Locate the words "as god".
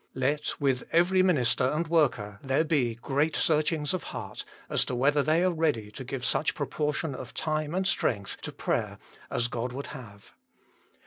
9.29-9.71